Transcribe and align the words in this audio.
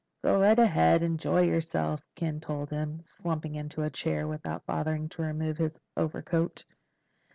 "Go 0.23 0.41
right 0.41 0.57
ahead. 0.57 1.03
Enjoy 1.03 1.41
yourself," 1.41 2.01
Ken 2.15 2.39
told 2.39 2.71
him, 2.71 3.01
slumping 3.03 3.53
into 3.53 3.83
a 3.83 3.91
chair 3.91 4.27
without 4.27 4.65
bothering 4.65 5.09
to 5.09 5.21
remove 5.21 5.57
his 5.59 5.79
overcoat. 5.95 6.65